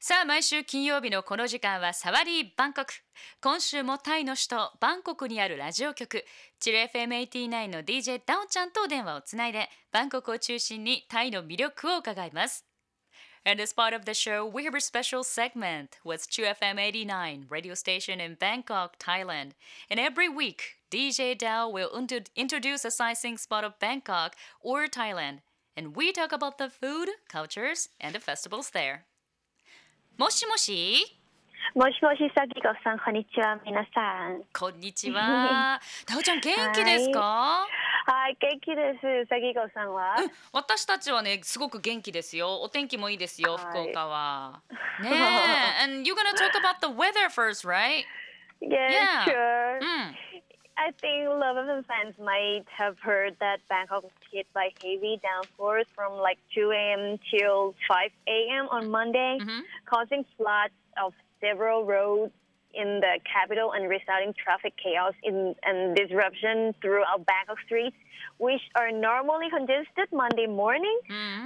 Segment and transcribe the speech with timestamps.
[0.00, 2.92] さあ毎週金曜日のこの時間はサワリーバンコク
[3.40, 6.24] 今週もタイの首都バンコクにあるラジオ局
[6.60, 12.66] チル FM89 の DJ ダオちゃんと電話をつないでバンコクを中心にタイの魅力を伺います
[13.46, 18.18] And as part of the show, we have a special segment with 2FM89 radio station
[18.18, 19.50] in Bangkok, Thailand.
[19.90, 25.40] And every week, DJ Dao will inter- introduce a sightseeing spot of Bangkok or Thailand.
[25.76, 29.04] And we talk about the food, cultures, and the festivals there.
[30.19, 31.15] もしもし？
[31.73, 34.43] もしもし、さぎこさん、こんにちは、皆さん。
[34.51, 35.79] こんにちは。
[36.05, 37.65] ダオちゃん元気ですか？
[38.05, 39.29] はい、元気です。
[39.29, 40.17] さぎこさんは？
[40.51, 42.59] 私たちはね、すごく元気ですよ。
[42.59, 44.61] お天気もいいですよ、はい福岡は。
[44.99, 45.83] ねえ。
[45.85, 48.03] And you're gonna talk about the weather first, right?
[48.61, 49.23] Yes, Yeah.
[49.23, 49.79] sure.
[49.79, 50.17] うん。
[50.79, 55.85] I think Love of the fans might have heard that Bangkok was hit by heavy downpours
[55.93, 57.17] from like 2 a.m.
[57.29, 58.69] till 5 a.m.
[58.69, 59.61] on Monday, Mhm.
[59.85, 62.31] causing floods of several roads
[62.73, 67.97] in the capital and resulting traffic chaos in, and disruption throughout Bangkok streets,
[68.37, 70.97] which are normally congested Monday morning.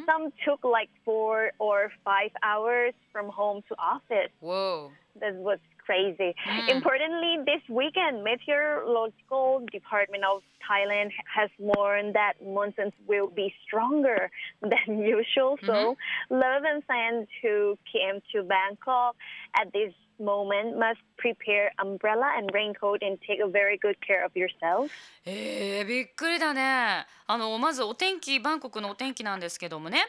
[0.06, 4.32] Some took like four or five hours from home to office.
[4.42, 4.92] Whoa.
[5.16, 6.35] That was crazy.
[6.47, 6.69] Mm.
[6.77, 14.31] Importantly, this weekend, Meteorological Department of Thailand has warned that monsoons will be stronger
[14.61, 15.57] than usual.
[15.65, 15.97] So,
[16.29, 19.17] love and fans who came to Bangkok
[19.59, 24.33] at this moment must prepare umbrella and raincoat and take a very good care of
[24.37, 24.91] yourself.
[25.25, 27.07] えー、びっくりだね。
[27.27, 30.07] あのまずお天気バンコクのお天気なんですけどもね。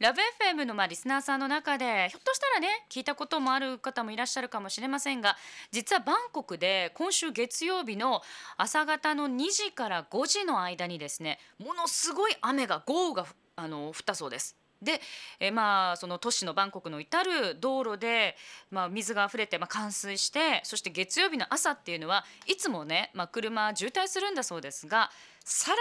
[0.00, 5.36] ラブ FM のまあリスナーさんの中でひょっとしたらね聞いたこともある方もいらっしゃるかもしれませんが
[5.72, 8.22] 実はバンコクで今週月曜日の
[8.56, 13.26] 朝方の2時から5時の間にですねものすごい雨が豪雨が
[13.56, 14.56] あの降ったそうです。
[14.82, 15.02] で、
[15.38, 18.36] えまあその都市のバンコクの至る道路で、
[18.70, 25.10] まあ、水が溢れて、まあ、冠水してそして月曜日の朝っていうのはいつもね、まあ、車渋滞するんだそうですが
[25.44, 25.76] さら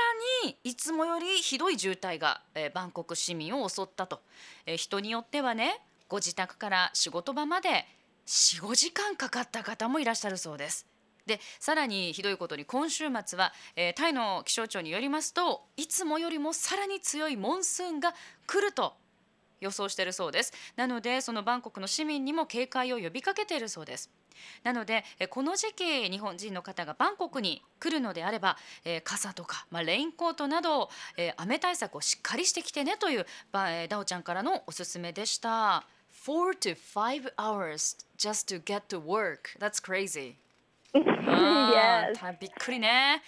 [0.45, 4.21] にいつもよりひどい渋滞が、えーバンコク市民を襲ったと、
[4.65, 7.85] えー人によってはねご自宅から仕事場まで
[8.25, 10.85] 45時間かかった方もいらっしゃるそうです。
[11.25, 18.15] でさらにひどいことに今週末は、えータイの気象庁によりますといつもよりもさらに強いモンスーンが
[18.47, 18.93] 来ると
[19.59, 20.53] 予想しているそうです。
[20.75, 24.09] なのでそのバンコクの市民にも警戒を呼びかけているそうです。
[24.63, 35.85] なのでえこの時期日本人の方がバンコクに来るのであれば、えー傘とか、まあ、レインコートなど、えー雨対策をしっかりしてきてねという、ばえーダオちゃんからのおすすめでした。
[36.25, 39.57] 4 to 5 hours just to get to work.
[39.59, 40.35] That's crazy.
[41.27, 42.39] ah, yes.
[42.39, 42.87] be 미클이네.
[42.87, 43.19] Eh?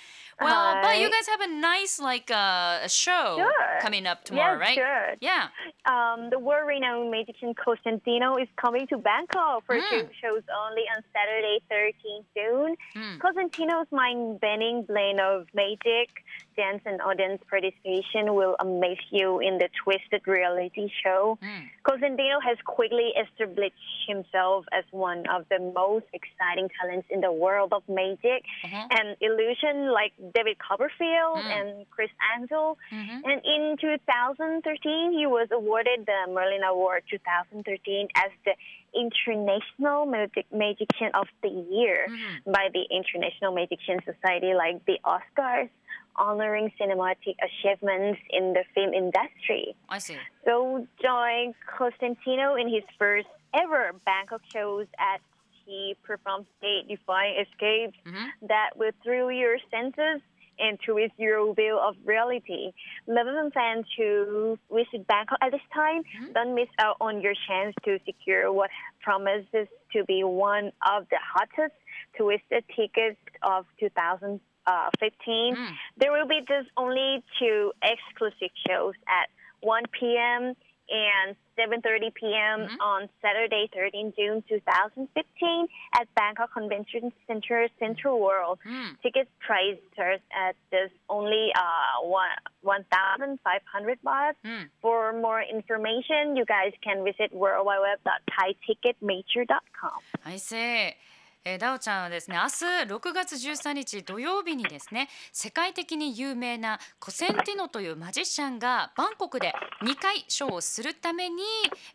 [0.42, 0.82] Well, Hi.
[0.82, 3.80] but you guys have a nice like uh, a show sure.
[3.82, 4.74] coming up tomorrow, right?
[4.74, 5.14] Sure.
[5.22, 5.50] Yeah.
[5.86, 9.90] Um, the world-renowned magician Costantino is coming to Bangkok for mm.
[9.90, 10.18] two hmm.
[10.22, 12.76] shows only on Saturday, 13 June.
[12.96, 13.20] Mm.
[13.20, 16.10] Costantino's mind-bending blend of magic,
[16.56, 21.38] dance, and audience participation will amaze you in the twisted reality show.
[21.44, 21.70] Mm.
[21.84, 23.76] Costantino has quickly established
[24.08, 28.88] himself as one of the most exciting talents in the world of magic Uh-huh.
[28.92, 31.52] and illusion, like David Copperfield Mm.
[31.58, 32.78] and Chris Angel.
[32.92, 33.22] Mhm.
[33.26, 38.56] And in 2013, he was awarded the Merlin Award 2013 as the
[38.94, 42.52] International Magic Magician of the Year Mhm.
[42.52, 45.70] by the International Magician Society, like the Oscars,
[46.16, 49.76] honoring cinematic achievements in the film industry.
[49.90, 50.18] I see.
[50.46, 55.20] So join Costantino in his first ever Bangkok shows as
[55.66, 58.32] he performs state-defying escapes Mhm.
[58.44, 60.22] that will thrill your senses
[60.60, 62.72] and twist your view of reality.
[63.08, 68.00] Love fans who visit Bangkok at this time, don't miss out on your chance to
[68.06, 68.70] secure what
[69.02, 71.74] promises to be one of the hottest
[72.16, 75.56] twisted tickets of 2015.
[75.56, 75.78] Mm.
[75.98, 79.30] There will be just only two exclusive shows at
[79.62, 80.56] 1 p.m.
[80.92, 82.68] and 7:30 p.m.
[82.68, 82.78] Mhm.
[82.80, 88.60] on Saturday, 13 June 2015 at Bangkok Convention Center Central World.
[88.66, 89.00] Mm.
[89.02, 92.30] Ticket price starts at just only uh, one
[92.62, 94.34] 1,500 baht.
[94.46, 94.70] Mm.
[94.82, 100.00] For more information, you guys can visit worldwideweb.thaiticketmajor.com.
[100.26, 100.94] I see.
[101.44, 109.54] えーダオちゃんはですね明日6月13日土曜日にですね世界的に有名なコセンティノというマジシャンがバンコクで
[109.84, 111.42] 2回ショーをするために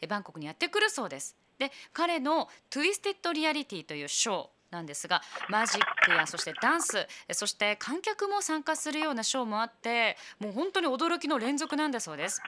[0.09, 1.37] バンコクにやってくるそうです。
[1.59, 12.41] で彼の「Twisted Reality」というショーなんですがマジックやそしてダンスそして観客も参加するようなショーもあってもう本当に驚きの連続なんだそうです。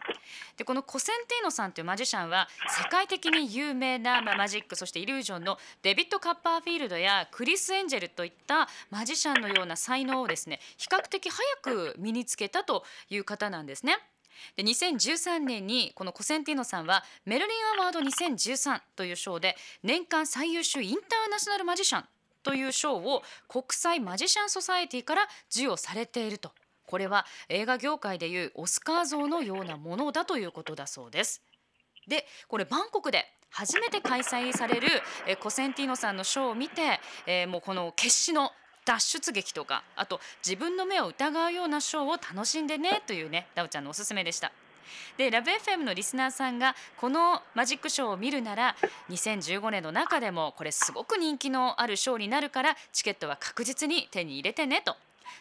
[0.56, 13.98] でこのコセンティーノさんというマジシャンは世界的に有名なまあマジックそしてイリュージョンのデビッド・カッパーフィールドやクリス・エンジェルといったマジシャンのような才能をですね比較的早く身につけたという方なんですね。
[14.56, 22.04] で2013年にこのコセンティーノさんはメルリンアワード2013という賞で年間最優秀インターナショナルマジシャン
[22.42, 26.52] という賞を国際マジシャンソサエティから授与されていると。
[26.86, 31.42] これは映画業界でいうオスカー像のようなものだということだそうです。
[32.06, 34.88] でこれバンコクで初めて開催される
[35.40, 38.52] コセンティーノさんのショーを見て、えー、もうこの決死の
[38.88, 44.50] 脱出劇とかあと自分の目を疑うようなショーを楽しんでねというねダウちゃんのおすすめでした。
[45.18, 48.74] でラブ f m のリスナーさんがこのマジックショーを見るなら
[49.10, 54.96] 2015年の中でもこれすごく人気のあるショーになるからチケットは確実に手に入れてねと。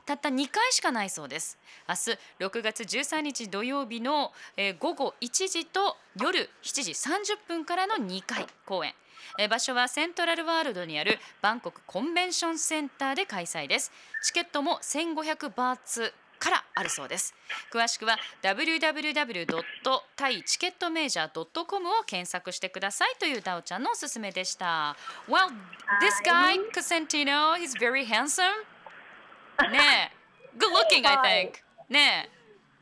[0.05, 1.57] たった2回しかないそうです。
[1.87, 8.93] 明日6月13日土曜日の、えー、午後1時と夜7時30分からの2回公演。
[9.37, 13.91] え場所はセントラルワールドにあるバンコクコンベンションセンターで開催です。
[14.23, 17.33] チケットも1500バーツからあるそうです。
[17.71, 19.57] 詳しくは www.
[20.15, 24.95] タイチケットメージャー .com を検索してくださいというダオちゃんのおすすめでした。
[25.27, 25.49] Well,
[26.01, 28.43] this guy, Cosentino, he's very handsome.
[29.71, 30.11] ね
[30.57, 31.53] Good looking, I think.
[31.89, 32.29] ね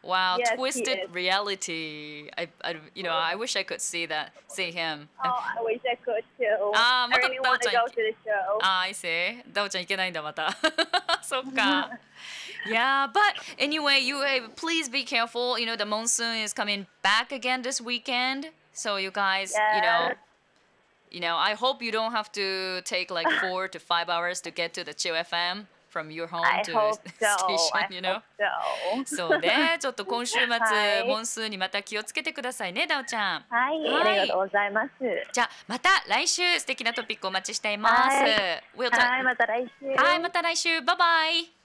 [0.05, 1.11] Wow, Yes, he twisted is.
[1.13, 2.31] reality.
[2.39, 5.11] I, I, you know, I wish I could see that, see him.
[5.23, 6.73] Oh, I wish I could too.
[6.75, 8.59] Ah, I really want to go to the show.
[8.63, 9.43] Ah, I see.
[9.53, 10.57] ダオちゃん行けないんだまた。
[11.23, 11.91] そっか。
[12.67, 13.21] yeah, but
[13.59, 15.59] anyway, you uh, please be careful.
[15.59, 18.51] You know, the monsoon is coming back again this weekend.
[18.73, 20.17] So you guys, you know, Yes.
[21.11, 24.51] you know, I hope you don't have to take like four to five hours to
[24.51, 28.20] get to the Chill FM From your home to station, you know?
[29.06, 29.30] so.
[29.30, 33.46] そうね、 ちょっと今週末、はいモンスーンにまた気をつけてくださいね、ダオちゃん。
[33.50, 34.92] はい、はいありがとうございます。
[35.32, 38.18] じゃあまた来週素敵なトピックお待ちしています。
[38.22, 39.88] はい We'll はい、また来週。
[39.96, 40.82] はい、また来週。
[40.82, 41.65] バイバイ。